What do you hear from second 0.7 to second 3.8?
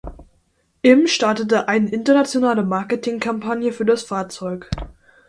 Im startete eine internationale Marketingkampagne